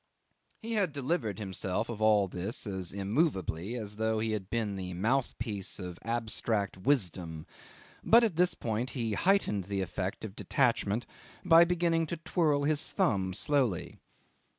[0.63, 4.95] He had delivered himself of all this as immovably as though he had been the
[4.95, 7.45] mouthpiece of abstract wisdom,
[8.03, 11.05] but at this point he heightened the effect of detachment
[11.45, 13.99] by beginning to twirl his thumbs slowly.